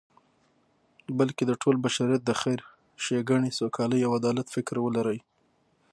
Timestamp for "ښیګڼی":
3.03-3.51